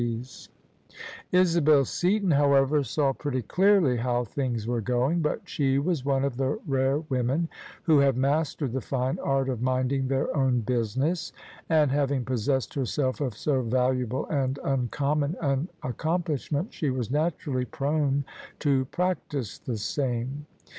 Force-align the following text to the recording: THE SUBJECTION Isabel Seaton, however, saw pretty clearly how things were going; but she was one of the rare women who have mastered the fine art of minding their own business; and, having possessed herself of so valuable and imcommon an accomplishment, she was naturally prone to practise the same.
THE 0.01 0.07
SUBJECTION 0.07 0.53
Isabel 1.31 1.85
Seaton, 1.85 2.31
however, 2.31 2.83
saw 2.83 3.13
pretty 3.13 3.43
clearly 3.43 3.97
how 3.97 4.23
things 4.23 4.65
were 4.65 4.81
going; 4.81 5.19
but 5.21 5.47
she 5.47 5.77
was 5.77 6.03
one 6.03 6.23
of 6.25 6.37
the 6.37 6.57
rare 6.65 7.01
women 7.07 7.49
who 7.83 7.99
have 7.99 8.17
mastered 8.17 8.71
the 8.73 8.81
fine 8.81 9.19
art 9.19 9.47
of 9.47 9.61
minding 9.61 10.07
their 10.07 10.35
own 10.35 10.61
business; 10.61 11.31
and, 11.69 11.91
having 11.91 12.25
possessed 12.25 12.73
herself 12.73 13.21
of 13.21 13.37
so 13.37 13.61
valuable 13.61 14.25
and 14.25 14.55
imcommon 14.65 15.35
an 15.39 15.69
accomplishment, 15.83 16.73
she 16.73 16.89
was 16.89 17.11
naturally 17.11 17.65
prone 17.65 18.25
to 18.57 18.85
practise 18.85 19.59
the 19.59 19.77
same. 19.77 20.47